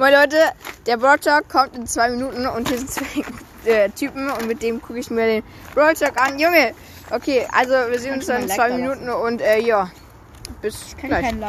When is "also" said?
7.52-7.74